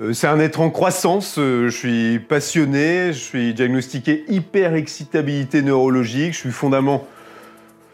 Euh, 0.00 0.12
c'est 0.12 0.26
un 0.26 0.40
être 0.40 0.60
en 0.60 0.70
croissance, 0.70 1.38
euh, 1.38 1.68
je 1.68 1.76
suis 1.76 2.18
passionné, 2.18 3.12
je 3.12 3.18
suis 3.18 3.54
diagnostiqué 3.54 4.24
hyper-excitabilité 4.28 5.62
neurologique, 5.62 6.32
je 6.32 6.38
suis 6.38 6.52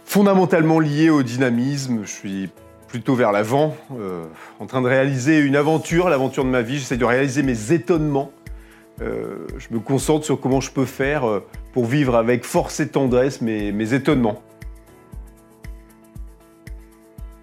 fondamentalement 0.05 0.79
lié 0.79 1.11
au 1.11 1.23
dynamisme, 1.23 2.03
je 2.05 2.11
suis 2.11 2.51
plutôt 2.87 3.15
vers 3.15 3.33
l'avant, 3.33 3.77
euh, 3.99 4.25
en 4.61 4.67
train 4.67 4.83
de 4.83 4.89
réaliser 4.89 5.41
une 5.41 5.57
aventure, 5.57 6.09
l'aventure 6.09 6.45
de 6.45 6.51
ma 6.51 6.63
vie, 6.63 6.79
j'essaie 6.79 6.97
de 6.97 7.05
réaliser 7.05 7.43
mes 7.43 7.73
étonnements, 7.73 8.31
je 8.99 9.75
me 9.75 9.79
concentre 9.79 10.25
sur 10.25 10.41
comment 10.41 10.63
je 10.63 10.71
peux 10.71 10.87
faire 10.87 11.43
pour 11.75 11.85
vivre 11.85 12.17
avec 12.17 12.45
force 12.45 12.81
et 12.81 12.89
tendresse 12.89 13.43
mes 13.43 13.93
étonnements. 13.93 14.43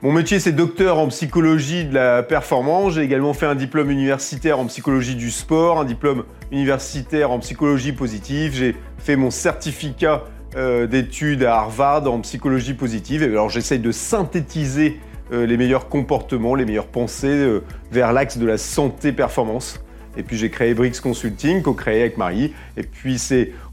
Mon 0.04 0.12
métier, 0.12 0.42
c'est 0.42 0.52
docteur 0.52 1.00
en 1.00 1.08
psychologie 1.08 1.86
de 1.86 1.94
la 1.94 2.24
performance. 2.24 2.96
J'ai 2.96 3.04
également 3.04 3.34
fait 3.34 3.46
un 3.46 3.56
diplôme 3.56 3.90
universitaire 3.90 4.60
en 4.60 4.66
psychologie 4.66 5.16
du 5.16 5.32
sport, 5.32 5.80
un 5.80 5.86
diplôme 5.86 6.26
universitaire 6.52 7.32
en 7.32 7.40
psychologie 7.40 7.94
positive. 7.94 8.54
J'ai 8.54 8.76
fait 8.98 9.16
mon 9.16 9.32
certificat 9.32 10.26
euh, 10.58 10.88
d'études 10.88 11.44
à 11.44 11.56
Harvard 11.56 12.06
en 12.12 12.20
psychologie 12.20 12.74
positive. 12.74 13.24
Alors, 13.24 13.50
j'essaye 13.50 13.80
de 13.80 13.94
synthétiser 13.94 15.00
euh, 15.32 15.46
les 15.46 15.56
meilleurs 15.56 15.88
comportements, 15.88 16.54
les 16.54 16.66
meilleures 16.66 16.88
pensées 16.88 17.28
euh, 17.30 17.64
vers 17.90 18.12
l'axe 18.12 18.38
de 18.38 18.46
la 18.46 18.58
santé-performance. 18.58 19.86
Et 20.18 20.24
puis 20.24 20.36
j'ai 20.36 20.50
créé 20.50 20.74
Brix 20.74 21.00
Consulting, 21.02 21.62
co-créé 21.62 22.02
avec 22.02 22.18
Marie. 22.18 22.54
Et 22.76 22.84
puis 22.84 23.18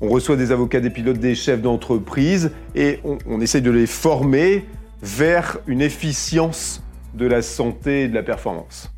on 0.01 0.09
reçoit 0.09 0.37
des 0.37 0.53
avocats, 0.53 0.79
des 0.79 0.91
pilotes, 0.91 1.19
des 1.19 1.35
chefs 1.35 1.61
d'entreprise 1.61 2.53
et 2.77 3.01
on, 3.03 3.19
on 3.27 3.41
essaye 3.41 3.63
de 3.63 3.71
les 3.73 3.87
former 3.89 4.65
vers 5.03 5.59
une 5.67 5.81
efficience 5.81 6.83
de 7.15 7.27
la 7.27 7.43
santé 7.43 8.03
et 8.03 8.09
de 8.09 8.15
la 8.15 8.23
performance. 8.23 8.93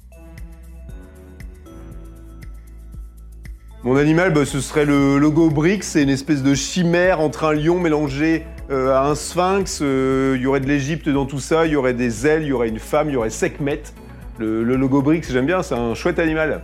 Mon 3.84 3.96
animal, 3.96 4.32
bah, 4.32 4.44
ce 4.44 4.60
serait 4.60 4.84
le 4.84 5.18
logo 5.18 5.50
Brix, 5.50 5.80
c'est 5.82 6.04
une 6.04 6.08
espèce 6.08 6.42
de 6.44 6.54
chimère 6.54 7.20
entre 7.20 7.44
un 7.44 7.52
lion 7.52 7.80
mélangé 7.80 8.46
euh, 8.70 8.94
à 8.94 9.08
un 9.08 9.16
sphinx. 9.16 9.80
Euh, 9.82 10.34
il 10.36 10.42
y 10.42 10.46
aurait 10.46 10.60
de 10.60 10.68
l'Égypte 10.68 11.08
dans 11.08 11.26
tout 11.26 11.40
ça, 11.40 11.66
il 11.66 11.72
y 11.72 11.76
aurait 11.76 11.94
des 11.94 12.26
ailes, 12.26 12.42
il 12.42 12.48
y 12.48 12.52
aurait 12.52 12.68
une 12.68 12.78
femme, 12.78 13.08
il 13.08 13.14
y 13.14 13.16
aurait 13.16 13.30
Sekhmet. 13.30 13.82
Le, 14.38 14.62
le 14.62 14.76
logo 14.76 15.02
Brix, 15.02 15.22
j'aime 15.28 15.46
bien, 15.46 15.64
c'est 15.64 15.74
un 15.74 15.94
chouette 15.94 16.20
animal. 16.20 16.62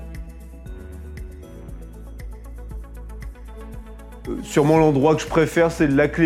Sûrement 4.42 4.78
l'endroit 4.78 5.14
que 5.14 5.22
je 5.22 5.26
préfère, 5.26 5.70
c'est 5.70 5.86
le 5.86 5.94
lac. 5.94 6.20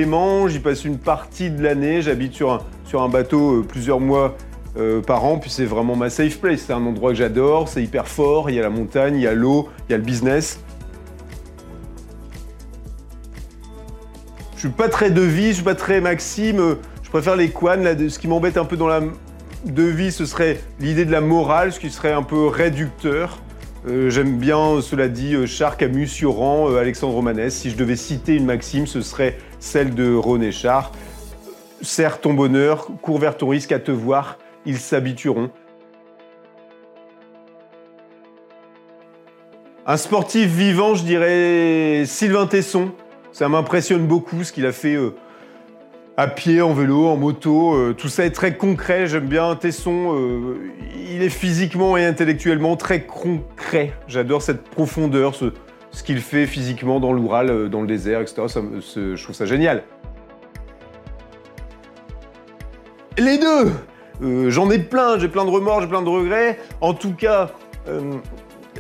J'y 0.49 0.59
passe 0.59 0.85
une 0.85 0.99
partie 0.99 1.51
de 1.51 1.63
l'année. 1.63 2.03
J'habite 2.03 2.35
sur 2.35 2.53
un, 2.95 3.09
bateau 3.09 3.61
euh, 3.61 3.63
plusieurs 3.63 4.01
mois 4.01 4.37
euh, 4.77 5.01
par 5.01 5.25
an, 5.25 5.39
puis 5.39 5.51
c'est 5.51 5.65
vraiment 5.65 5.97
ma 5.97 6.11
safe 6.11 6.39
place. 6.39 6.65
C'est 6.67 6.73
un 6.73 6.85
endroit 6.85 7.11
que 7.11 7.17
j'adore, 7.17 7.69
c'est 7.69 7.83
hyper 7.83 8.09
fort, 8.09 8.51
il 8.51 8.57
y 8.57 8.59
a 8.59 8.63
la 8.63 8.71
montagne, 8.71 9.17
il 9.17 9.23
y 9.23 9.27
a 9.27 9.35
l'eau, 9.35 9.69
il 9.89 9.93
y 9.93 9.95
a 9.95 9.99
le 9.99 10.03
business. 10.03 10.61
Je 14.55 14.61
suis 14.61 14.69
pas 14.69 14.89
très 14.89 15.11
devise, 15.11 15.49
je 15.49 15.55
suis 15.55 15.65
pas 15.65 15.75
très 15.75 16.01
maxime, 16.01 16.77
je 17.03 17.11
préfère 17.11 17.37
les 17.37 17.51
quans. 17.51 17.83
ce 17.83 18.19
qui 18.19 18.29
m'embête 18.29 18.57
un 18.57 18.65
peu 18.65 18.77
dans 18.77 18.87
la 18.87 19.01
devise, 19.65 20.17
ce 20.17 20.27
serait 20.27 20.61
l'idée 20.81 21.05
de 21.05 21.13
la 21.13 21.21
morale, 21.21 21.73
ce 21.73 21.81
qui 21.81 21.91
serait 21.91 22.13
un 22.13 22.23
peu 22.23 22.47
réducteur. 22.47 23.39
Euh, 23.87 24.11
j'aime 24.11 24.39
bien, 24.39 24.81
cela 24.81 25.09
dit, 25.09 25.47
Char, 25.47 25.77
Camus, 25.77 26.07
Sioran, 26.07 26.75
Alexandre 26.77 27.15
Romanès. 27.15 27.53
Si 27.53 27.71
je 27.71 27.77
devais 27.77 27.97
citer 27.97 28.37
une 28.37 28.47
maxime, 28.47 28.87
ce 28.87 29.01
serait 29.01 29.39
celle 29.59 29.95
de 29.95 30.15
René 30.15 30.53
Char. 30.53 30.93
Serre 31.81 32.21
ton 32.21 32.33
bonheur, 32.33 32.87
cours 33.03 33.19
vers 33.19 33.37
ton 33.37 33.49
risque 33.49 33.73
à 33.73 33.81
te 33.81 33.91
voir, 33.91 34.39
ils 34.67 34.79
s'habitueront. 34.79 35.51
Un 39.85 39.97
sportif 39.97 40.49
vivant, 40.49 40.95
je 40.95 41.03
dirais 41.03 42.05
Sylvain 42.07 42.47
Tesson. 42.47 42.93
Ça 43.33 43.49
m'impressionne 43.49 44.07
beaucoup 44.07 44.45
ce 44.45 44.53
qu'il 44.53 44.65
a 44.65 44.71
fait 44.71 44.95
euh, 44.95 45.17
à 46.17 46.29
pied, 46.29 46.63
en 46.63 46.73
vélo, 46.73 47.07
en 47.07 47.17
moto. 47.17 47.75
Euh, 47.75 47.95
tout 47.95 48.09
ça 48.09 48.25
est 48.25 48.31
très 48.31 48.57
concret. 48.57 49.07
J'aime 49.07 49.27
bien 49.27 49.55
Tesson. 49.57 50.15
Euh, 50.15 50.71
il 51.11 51.23
est 51.23 51.31
physiquement 51.31 51.97
et 51.97 52.05
intellectuellement 52.05 52.77
très 52.77 53.03
concret. 53.03 53.93
J'adore 54.09 54.43
cette 54.43 54.63
profondeur, 54.63 55.35
ce, 55.35 55.53
qu'il 56.03 56.21
fait 56.21 56.47
physiquement 56.47 57.01
dans 57.01 57.13
l'Oural, 57.13 57.69
dans 57.69 57.81
le 57.81 57.87
désert, 57.87 58.21
etc. 58.21 58.43
je 58.47 59.23
trouve 59.23 59.35
ça 59.35 59.47
génial. 59.47 59.85
Les 63.19 63.39
deux 63.39 63.71
euh, 64.23 64.51
J'en 64.51 64.71
ai 64.71 64.79
plein, 64.79 65.19
j'ai 65.19 65.29
plein 65.29 65.45
de 65.45 65.51
remords, 65.51 65.83
j'ai 65.83 65.87
plein 65.87 66.03
de 66.03 66.09
regrets. 66.09 66.59
En 66.81 66.95
tout 66.95 67.13
cas, 67.13 67.51
euh, 67.89 68.15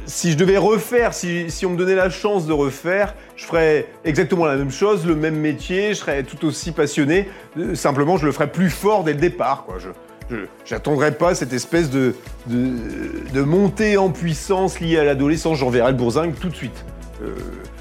si 0.07 0.33
je 0.33 0.37
devais 0.37 0.57
refaire, 0.57 1.15
si, 1.15 1.47
on 1.65 1.71
me 1.71 1.77
donnait 1.77 1.95
la 1.95 2.11
chance 2.11 2.47
de 2.47 2.53
refaire, 2.53 3.15
je 3.37 3.45
ferais 3.45 3.87
exactement 4.05 4.47
la 4.47 4.57
même 4.57 4.71
chose, 4.71 5.07
le 5.07 5.15
même 5.15 5.37
métier, 5.37 5.91
je 5.91 5.95
serais 5.95 6.23
tout 6.23 6.45
aussi 6.47 6.73
passionné. 6.73 7.29
Euh, 7.59 7.75
simplement, 7.75 8.17
je 8.17 8.27
le 8.27 8.33
ferais 8.33 8.51
plus 8.51 8.71
fort 8.71 9.05
dès 9.05 9.13
le 9.13 9.21
départ. 9.21 9.67
Je, 9.79 10.37
j'attendrais 10.65 11.13
pas 11.13 11.35
cette 11.35 11.53
espèce 11.53 11.91
de, 11.91 12.15
de, 12.47 13.43
montée 13.43 13.97
en 13.97 14.11
puissance 14.11 14.81
liée 14.81 14.99
à 14.99 15.05
l'adolescence. 15.05 15.59
J'enverrais 15.59 15.91
le 15.91 15.97
bourzingue 15.97 16.35
tout 16.41 16.49
de 16.49 16.57
suite. 16.57 16.85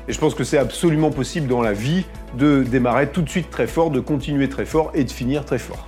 et 0.08 0.14
je 0.14 0.20
pense 0.20 0.36
que 0.36 0.44
c'est 0.44 0.58
absolument 0.58 1.12
possible 1.12 1.48
dans 1.48 1.62
la 1.62 1.74
vie 1.74 2.06
de 2.38 2.64
démarrer 2.64 3.08
tout 3.08 3.22
de 3.22 3.30
suite 3.30 3.50
très 3.50 3.68
fort, 3.68 3.90
de 3.90 4.00
continuer 4.00 4.50
très 4.50 4.66
fort 4.66 4.92
et 4.94 5.04
de 5.04 5.12
finir 5.12 5.46
très 5.46 5.60
fort. 5.60 5.86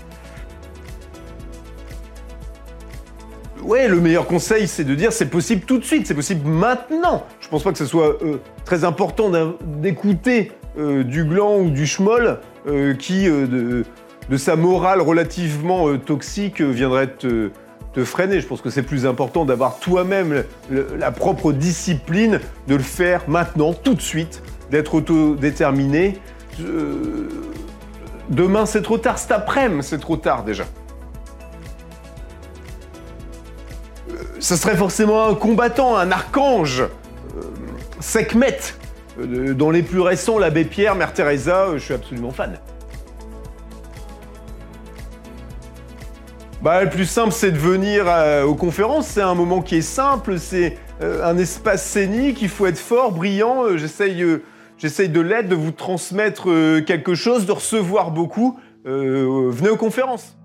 Ouais, 3.63 3.87
le 3.87 3.99
meilleur 3.99 4.27
conseil, 4.27 4.67
c'est 4.67 4.83
de 4.83 4.95
dire 4.95 5.11
c'est 5.11 5.29
possible 5.29 5.61
tout 5.65 5.77
de 5.77 5.83
suite, 5.83 6.07
c'est 6.07 6.13
possible 6.13 6.47
maintenant. 6.47 7.25
Je 7.39 7.47
pense 7.47 7.63
pas 7.63 7.71
que 7.71 7.77
ce 7.77 7.85
soit 7.85 8.17
euh, 8.23 8.39
très 8.65 8.83
important 8.83 9.31
d'écouter 9.61 10.51
euh, 10.77 11.03
du 11.03 11.23
gland 11.23 11.57
ou 11.59 11.69
du 11.69 11.85
schmoll 11.85 12.39
euh, 12.67 12.93
qui, 12.93 13.25
de, 13.25 13.83
sa 14.37 14.55
morale 14.55 15.01
relativement 15.01 15.97
toxique, 15.97 16.61
viendrait 16.61 17.07
te, 17.07 17.49
freiner. 18.03 18.41
Je 18.41 18.47
pense 18.47 18.61
que 18.61 18.71
c'est 18.71 18.81
plus 18.81 19.05
important 19.05 19.45
d'avoir 19.45 19.77
toi-même 19.77 20.43
la 20.97 21.11
propre 21.11 21.51
discipline, 21.51 22.39
de 22.67 22.75
le 22.75 22.81
faire 22.81 23.21
maintenant, 23.27 23.73
tout 23.73 23.93
de 23.93 24.01
suite, 24.01 24.41
d'être 24.71 24.95
autodéterminé. 24.95 26.17
demain, 28.29 28.65
c'est 28.65 28.81
trop 28.81 28.97
tard, 28.97 29.19
cet 29.19 29.31
après-midi, 29.31 29.85
c'est 29.87 29.99
trop 29.99 30.17
tard 30.17 30.43
déjà. 30.43 30.63
Ça 34.43 34.57
serait 34.57 34.75
forcément 34.75 35.25
un 35.25 35.35
combattant, 35.35 35.95
un 35.95 36.11
archange. 36.11 36.81
Euh, 36.81 37.41
Sekhmet. 38.01 38.59
Euh, 39.17 39.53
dans 39.53 39.71
les 39.71 39.83
plus 39.83 40.01
récents, 40.01 40.37
l'abbé 40.37 40.65
Pierre, 40.65 40.95
Mère 40.95 41.13
Teresa, 41.13 41.67
euh, 41.67 41.73
je 41.77 41.85
suis 41.85 41.93
absolument 41.93 42.31
fan. 42.31 42.59
Bah, 46.61 46.83
le 46.83 46.89
plus 46.89 47.05
simple, 47.05 47.31
c'est 47.31 47.51
de 47.51 47.57
venir 47.57 48.05
aux 48.45 48.55
conférences. 48.55 49.07
C'est 49.07 49.21
un 49.21 49.35
moment 49.35 49.61
qui 49.61 49.77
est 49.77 49.81
simple, 49.81 50.39
c'est 50.39 50.77
un 51.01 51.37
espace 51.37 51.85
scénique. 51.85 52.41
Il 52.41 52.47
faut 52.47 52.67
être 52.67 52.77
fort, 52.77 53.11
brillant. 53.11 53.75
J'essaye, 53.75 54.25
j'essaye 54.77 55.09
de 55.09 55.19
l'aide, 55.19 55.49
de 55.49 55.55
vous 55.55 55.71
transmettre 55.71 56.45
quelque 56.85 57.15
chose, 57.15 57.45
de 57.45 57.51
recevoir 57.51 58.11
beaucoup. 58.11 58.57
venez 58.85 59.69
aux 59.69 59.75
conférences. 59.75 60.37